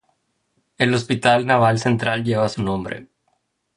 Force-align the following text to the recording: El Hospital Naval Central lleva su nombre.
El 0.79 0.95
Hospital 0.95 1.45
Naval 1.45 1.77
Central 1.77 2.23
lleva 2.23 2.49
su 2.49 2.63
nombre. 2.63 3.07